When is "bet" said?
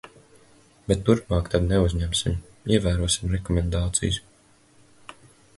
0.91-1.03